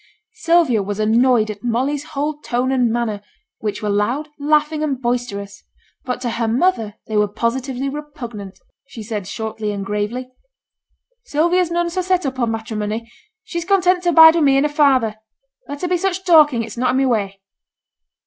Sylvia 0.33 0.81
was 0.81 0.97
annoyed 0.99 1.51
at 1.51 1.63
Molly's 1.63 2.03
whole 2.05 2.39
tone 2.39 2.71
and 2.71 2.91
manner, 2.91 3.21
which 3.59 3.83
were 3.83 3.89
loud, 3.91 4.29
laughing, 4.39 4.81
and 4.81 4.99
boisterous; 4.99 5.63
but 6.05 6.19
to 6.21 6.29
her 6.31 6.47
mother 6.47 6.95
they 7.05 7.15
were 7.15 7.27
positively 7.27 7.87
repugnant. 7.87 8.57
She 8.87 9.03
said 9.03 9.27
shortly 9.27 9.71
and 9.71 9.85
gravely, 9.85 10.31
'Sylvia's 11.25 11.69
none 11.69 11.91
so 11.91 12.01
set 12.01 12.25
upo' 12.25 12.47
matrimony; 12.47 13.11
she's 13.43 13.63
content 13.63 14.01
to 14.01 14.11
bide 14.11 14.33
wi' 14.33 14.41
me 14.41 14.57
and 14.57 14.65
her 14.65 14.73
father. 14.73 15.17
Let 15.69 15.83
a 15.83 15.87
be 15.87 15.97
such 15.97 16.25
talking, 16.25 16.63
it's 16.63 16.77
not 16.77 16.89
i' 16.89 16.93
my 16.93 17.05
way.' 17.05 17.39